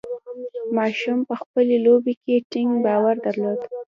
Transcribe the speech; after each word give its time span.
ماشوم 0.77 1.19
په 1.29 1.33
خپلې 1.41 1.75
لوبې 1.85 2.13
کې 2.23 2.35
ټینګ 2.51 2.71
باور 2.85 3.15
درلود. 3.25 3.59